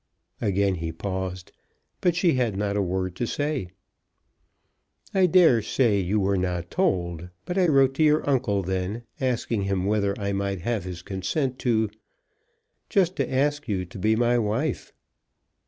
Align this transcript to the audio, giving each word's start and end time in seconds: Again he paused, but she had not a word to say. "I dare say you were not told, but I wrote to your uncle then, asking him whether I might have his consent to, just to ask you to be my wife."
Again 0.41 0.73
he 0.73 0.91
paused, 0.91 1.51
but 2.01 2.15
she 2.15 2.33
had 2.33 2.57
not 2.57 2.75
a 2.75 2.81
word 2.81 3.15
to 3.17 3.27
say. 3.27 3.67
"I 5.13 5.27
dare 5.27 5.61
say 5.61 5.99
you 5.99 6.19
were 6.19 6.39
not 6.39 6.71
told, 6.71 7.29
but 7.45 7.55
I 7.55 7.67
wrote 7.67 7.93
to 7.97 8.03
your 8.03 8.27
uncle 8.27 8.63
then, 8.63 9.03
asking 9.19 9.65
him 9.65 9.85
whether 9.85 10.15
I 10.19 10.33
might 10.33 10.61
have 10.61 10.85
his 10.85 11.03
consent 11.03 11.59
to, 11.59 11.91
just 12.89 13.15
to 13.17 13.31
ask 13.31 13.67
you 13.67 13.85
to 13.85 13.99
be 13.99 14.15
my 14.15 14.39
wife." 14.39 14.91